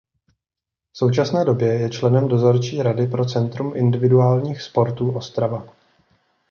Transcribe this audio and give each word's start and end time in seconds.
V 0.93 0.97
současné 0.97 1.45
době 1.45 1.73
je 1.73 1.89
členem 1.89 2.27
dozorčí 2.27 2.81
rady 2.81 3.07
pro 3.07 3.25
Centrum 3.25 3.73
individuálních 3.75 4.61
sportů 4.61 5.11
Ostrava. 5.11 5.67